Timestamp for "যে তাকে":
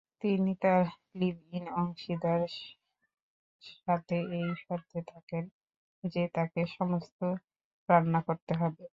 6.03-6.61